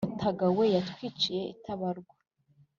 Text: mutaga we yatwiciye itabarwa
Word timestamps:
mutaga 0.09 0.45
we 0.57 0.65
yatwiciye 0.75 1.41
itabarwa 1.53 2.13